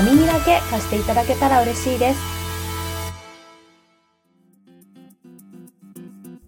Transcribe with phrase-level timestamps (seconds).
[0.00, 2.20] お耳だけ貸していただけたら嬉しいです。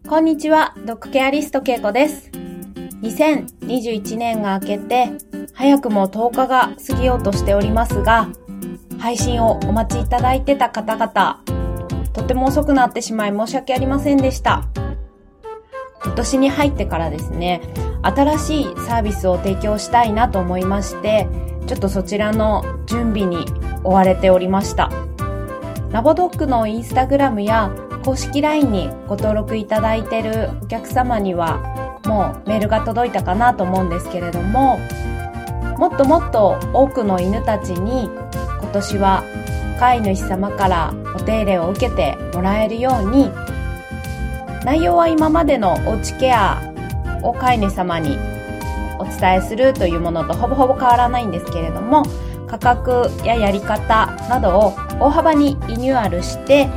[0.09, 2.31] こんにちは、ドッグケアリストけいこです。
[3.03, 5.11] 2021年が明けて
[5.53, 8.31] 早くも10日が過ぎようとしておりますが、
[8.99, 11.43] 配信をお待ちいただいてた方々、
[12.15, 14.65] とても遅くなってしまい申し訳ありませんでした。
[16.03, 17.61] 今年に入ってからですね、
[18.01, 21.29] 新しいサービスを提供したいなと思いまして、
[21.67, 23.47] ちょっとそちらの準備に
[23.85, 24.91] 追われておりました。
[25.91, 27.71] ラボドッグのインスタグラムや
[28.05, 31.59] 公式 LINE にご登録いただいているお客様には
[32.07, 34.79] もうメールが届いたかなと思うんですけれども、
[35.79, 39.23] もっともっと多くの犬たちに今年は
[39.79, 43.31] 飼い主様からお手入れを受けてもらえるように
[44.65, 46.63] 内容は今までのおうちケア
[47.23, 48.17] を飼い主様に
[49.23, 52.03] 伝えするというものとほぼほぼ変わらないんですけれども
[52.49, 56.69] 価格ややり方などを大幅にリニューアルして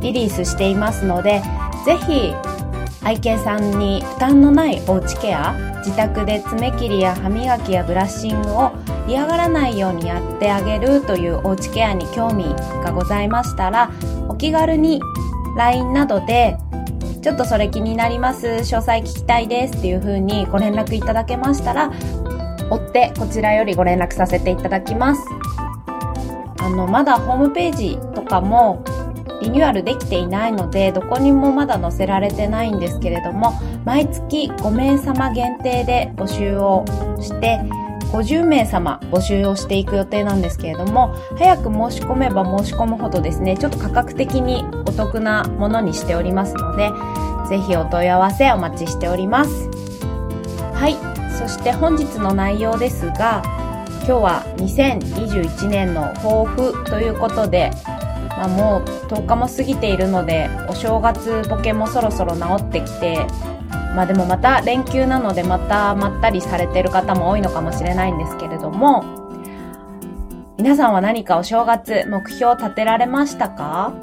[0.00, 1.42] リリースしていますので
[1.84, 2.32] ぜひ
[3.02, 5.54] 愛犬さんに負担のないおうちケア
[5.84, 8.72] 自宅で爪切りや歯磨きやブラッシングを
[9.06, 12.46] 嫌がらないようにやってあげるというおうちケアに興味
[12.82, 13.92] がございましたら
[14.28, 15.00] お気軽に
[15.56, 16.58] LINE などで
[17.26, 21.90] ちょっとそれ気になります、詳細聞きたいですっていう風にご連絡いただけましたら、
[22.70, 25.22] 追ってこちらよりご連絡させていただきます。
[26.60, 28.84] あの、まだホームページとかも
[29.42, 33.54] リニューアルできていないので、どこにもまだ載せられてないんですけれども、
[33.84, 36.84] 毎月5名様限定で募集を
[37.20, 37.58] して、
[38.12, 46.90] 50名様募集をしていく予定なんですけれども、早く申し込めば申し込むほどですね、ちょっと価格的にお得なものにしておりますので、
[47.48, 49.68] ぜひお問い合わせお待ちしております。
[50.74, 50.96] はい。
[51.38, 53.42] そして本日の内容ですが、
[54.06, 57.70] 今日は2021年の抱負ということで、
[58.36, 63.26] まあ、もう10日も過ぎているので、お正月ボケもそろそろ治ってきて、
[63.96, 69.02] まあでもまた連休なのでまたまったりされてる方も多いのかもしれないんですけれども、
[70.58, 73.94] 皆さんは何かお正月目標を立てられましたか？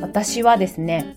[0.00, 1.16] 私はですね、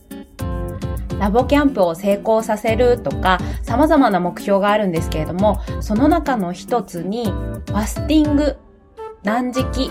[1.18, 8.58] ラボキャンプを成功させるとか様々な目標があるんですけれども、その中の一つにファスティング、
[9.24, 9.90] 断食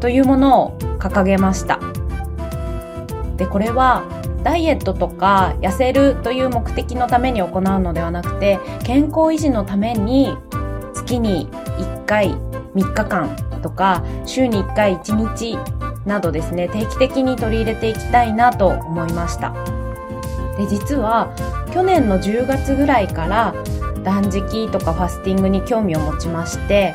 [0.00, 1.78] というものを掲げました。
[3.36, 4.02] で、これは
[4.42, 10.36] ダイエットとか痩せるという目的のために行うのではなくて、健康維持のために
[10.94, 11.48] 月に
[11.78, 12.32] 1回
[12.74, 15.58] 3日間とか週に1回1日
[16.06, 19.52] などですね、定期的に取り入れていきたいなと思いました。
[20.58, 21.32] で、実は
[21.72, 23.54] 去年の10月ぐらいから
[24.02, 26.94] 断食とかファスティングに興味を持ちまして、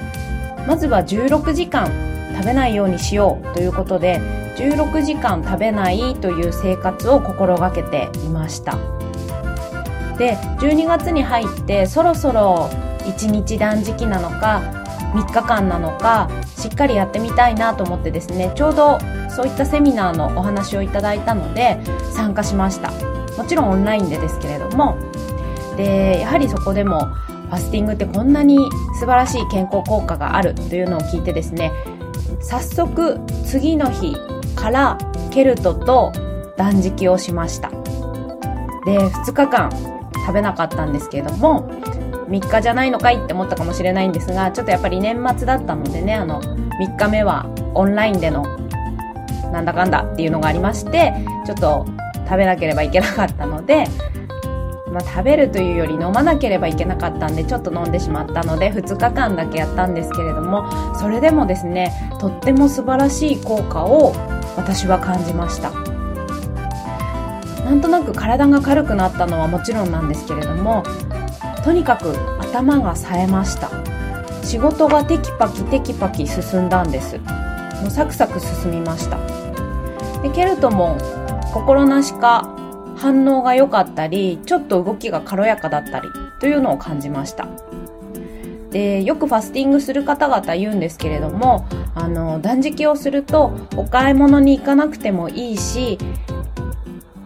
[0.68, 1.88] まずは16時間
[2.36, 4.20] 食べないようにしようということで
[4.58, 8.78] 16時間食べないという生活を心がけていました。
[10.18, 12.70] で12月に入ってそろそろ
[13.02, 14.62] 1日断食なのか
[15.14, 21.80] 3日間なのかしっかりやってみたいなと思ってですねちょうどそういったセミナーのお話をいただいたので
[22.14, 22.92] 参加しました。
[23.38, 24.98] もちろんオンラインでですけれども。
[25.78, 28.58] でやはりそこでもファスティングってこんなに
[29.00, 31.72] 素晴らしい健康効果があるというのを聞いてですね
[32.42, 34.18] 早速次の日
[34.58, 34.98] から
[35.32, 36.12] ケルトと
[36.58, 37.70] 断食をしました。
[37.70, 39.70] で、2日間
[40.26, 41.70] 食べなかったんですけれども、
[42.28, 48.44] 3日じゃないのかいって思ったかもしれないんですが、ちょっとやっぱり年末だったのでね、あの、3日目はオンラインでの
[49.52, 51.14] なんだかんだっていうのがありまして、
[51.46, 51.86] ちょっと
[52.26, 53.86] 食べなければいけなかったので、
[54.98, 64.14] まあ、食べるというより飲まなければいけなかったんでちょっと飲んでしまったので2日間だけやったんですけれどもそれでもですねとっても素晴らしい効果を
[64.56, 65.72] 私は感じました。
[67.64, 70.84] なんとなく体が軽くなったのはもちろんなんですけれども
[71.64, 73.70] とにかく頭が冴えました。
[74.44, 77.20] 仕事がテキパキテキパキ進んだんです。
[77.20, 79.20] もうサクサク進みました。
[80.24, 80.98] でケルトも
[81.54, 82.57] 心なしか
[82.98, 86.10] 反応が良かったりちょっと動きが軽やかだったり
[86.40, 87.48] というのを感じました。
[88.72, 91.66] で、よくファスティングする方々言うんですけれども、
[91.96, 95.98] あの、断食をするとお買い物に行かなくてもいいし、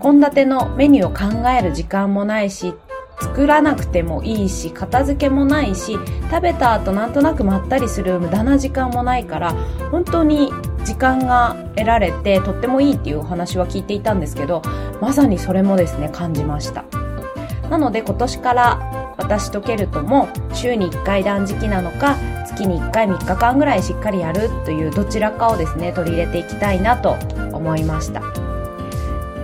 [0.01, 2.73] 献立のメニューを考える時間もないし、
[3.21, 5.97] 作らなくてもいいし、片付けもないし、
[6.31, 9.53] 食べた後なんとなくまったりする無駄な時間もないから、
[9.91, 10.51] 本当に
[10.85, 14.61] 時間が得られてとってもいいっていうお話は聞いていたんですけど、
[14.99, 16.83] まさにそれもですね、感じました。
[17.69, 27.15] なので今年から私とケルトも週に1回断食なのか月に1回3日間ぐらいしっかりやるというどちらかをですね取り入れていきたいなと
[27.53, 28.21] 思いました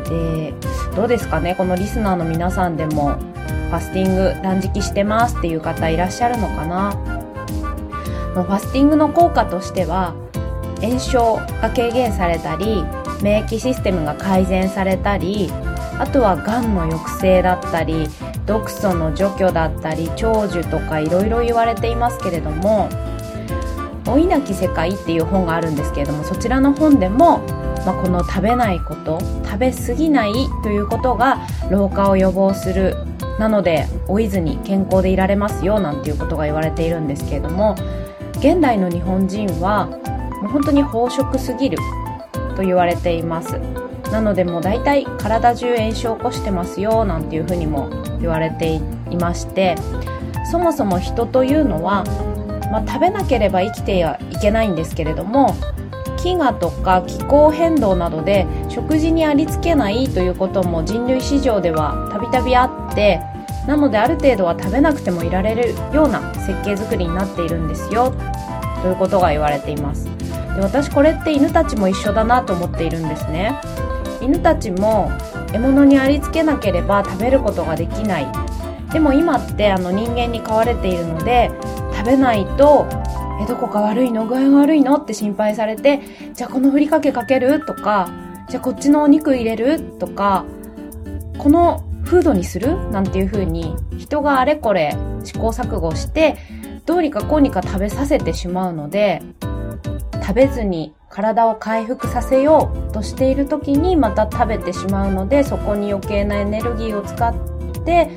[0.10, 0.54] で
[0.94, 6.92] どうですかねこのリスナーの皆さんでもファスティング断食してますっていう方いらっしゃるのかな？
[8.34, 10.16] ファスティングの効果としては
[10.82, 12.84] 炎症が軽減されたり
[13.22, 15.50] 免疫システムが改善されたり
[16.00, 18.08] あとはがんの抑制だったり
[18.46, 22.90] 毒素の除去だったり長寿とかいろいろ言われていますけれども
[24.06, 27.40] 「老いなき世界」っていう本があるんですけれどもそちらの本でも、
[27.86, 30.34] まあ、この食べないこと食べ過ぎない
[30.64, 31.40] ということが
[31.70, 32.96] 老化を予防する
[33.40, 37.76] なので老いずに健康でいられますよなんていうことが言われているんですけれども
[38.38, 39.90] 現代の日本人は
[40.42, 41.78] もう本当に飽食すぎる
[42.56, 43.60] と言われています。
[44.12, 47.90] なのでもう大体体中炎症を起こしてますよなんていうふうにも
[48.20, 48.82] 言われてい
[49.20, 49.76] まして
[50.50, 52.06] そもそも人というのは、
[52.72, 55.56] まあ、食べなければ生きてはいけないんですけれども
[56.18, 63.22] 飢餓とか気候変動などで食事にありつけないということも人類史上ではたびたびあって
[63.68, 68.14] なのである程度は食べなくてもいられるような設計作りになっているんですよ。
[68.82, 70.08] ということが言われています。
[70.58, 73.56] で私これって犬たちも一緒だなと思っているんですね。
[74.22, 75.12] 犬たちも
[75.54, 78.28] 獲物にありつけなければ食べることができない。
[78.92, 81.52] でも今ってあの人間に飼われているので
[81.94, 82.88] 食べないと
[83.40, 86.02] えどこか悪いの具合が悪いのって心配されて
[86.34, 88.10] じゃあこのふりかけかけるとか
[88.50, 90.46] じゃあこっちのお肉入れるとか
[91.38, 92.90] このフードにする？
[92.90, 96.38] なんていう風に人があれこれ試行錯誤して
[96.86, 99.22] どうにかこうにか食べさせてしまうので
[100.28, 107.34] 食べずに体を回復させようとしている時にまた食べてしまうのでそこに余計なエネルギーを使っ
[107.86, 108.10] て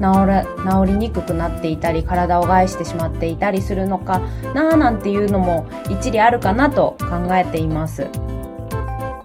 [0.00, 4.20] 治治りにくくなっていたり体を害してしまっていたりするのか
[4.54, 8.08] なーなんていうのも一理あるかなと考えています。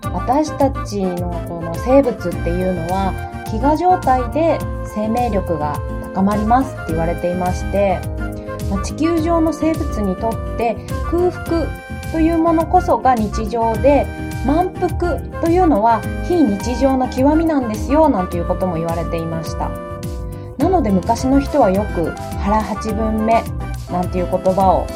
[0.04, 3.14] 私たちのこの生物っていうのは
[3.48, 4.60] 飢餓状態で
[4.94, 5.80] 生命力が
[6.14, 8.00] 高まりますって言われていまして
[8.84, 10.76] 地球上の生物にとって
[11.10, 14.06] 空腹というものこそが日常で
[14.46, 19.70] 満腹というのは非日常の極みなんですよなんていうことも言われていました。
[20.58, 23.44] なので昔の人はよく腹八分目
[23.92, 24.88] なんていう言葉を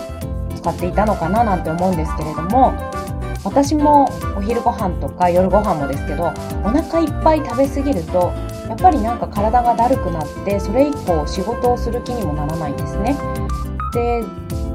[0.56, 2.74] 使っていたのかななんて思うんですけれども
[3.44, 4.06] 私も
[4.38, 6.26] お昼ご飯とか夜ご飯もですけど
[6.64, 8.34] お腹いっぱい食べ過ぎると
[8.70, 13.18] やっぱりなんか体がだるくなってそれ以降仕事をする気にもならないんですね。
[13.94, 14.24] で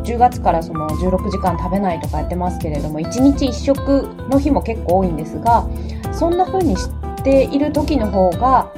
[0.07, 5.69] 10月からその16時間食べないとかやってますけれども1日1食の日も結構多いんですが
[6.13, 6.89] そんな風にし
[7.23, 8.73] ている時の方が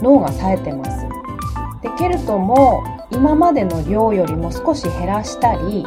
[0.00, 1.06] 脳が冴えてます。
[1.82, 5.84] でケルトも今までの量よりも少し減らしたり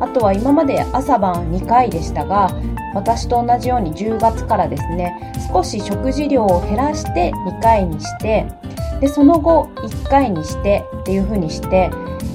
[0.00, 2.50] あとは今まで朝晩2回でしたが
[2.94, 8.46] 私と同じように10月からですね少し食事量を減らして2回にして
[9.00, 11.90] でその後1回にしてっていう風にして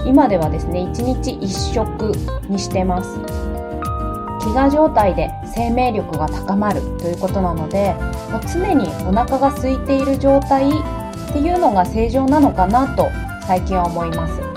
[0.06, 2.12] 今ではですね1日1食
[2.50, 3.10] にしてます。
[4.40, 7.94] 飢餓状態で生命力が高まるということなので
[8.32, 13.10] もう常にお腹が空いている状態っていうのが正常なのかなと
[13.46, 14.50] 最近は思います。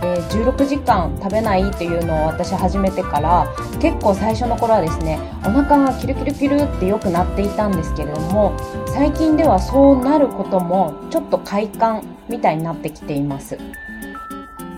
[0.00, 3.46] で16時間食べないっていうのを私始めてから
[3.80, 8.54] 結構最初の頃はですねお腹がキルキルキルって良くなっていたんですけれども
[8.88, 13.58] 最近ではそうなることもちょっと快感みたいになってきています。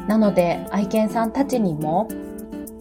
[0.08, 2.08] なので愛犬さんたちにも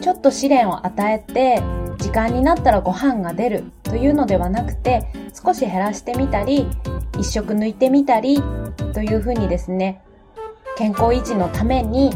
[0.02, 1.62] ちょっと試練を与えて
[1.98, 6.68] 時間になったらご飯が出るというのではなくて少し減らしてみたり
[7.20, 8.42] 一食抜いてみたり
[8.94, 10.02] というふうにですね
[10.78, 12.12] 健康維持のために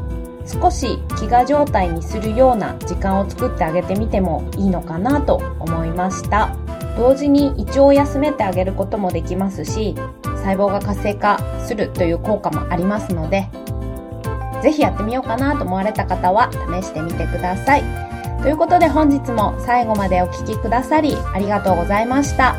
[0.46, 6.56] 少し飢餓状態にするような時間を作ってあげてみてもいいのかなと思いました。
[7.00, 13.48] 同時に胃腸を休めてあげることもできますし細胞が活性化するという効果もありますので
[14.62, 17.84] ぜひやってみようかなと思われた方は試してみてください。
[18.42, 22.56] ということで本日も最後までお聴きくださりありがとうございました。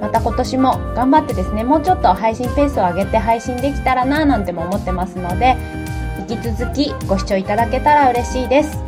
[0.00, 5.56] また今年も頑張ってですね、もうちょっと配信ペースを上げて配信できたらなぁなんても思ってますので、
[6.28, 8.78] 引き続きご視聴いただけたら嬉しいです。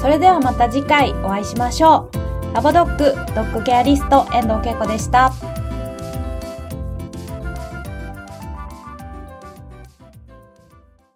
[0.00, 2.54] それではまた次回お会いしましょう。
[2.54, 5.32] ラボドッグドッグケアリスト遠藤恵子でした。